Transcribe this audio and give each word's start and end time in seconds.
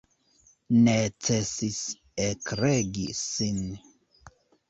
Necesis 0.85 1.81
ekregi 2.27 3.05
sin. 3.21 3.59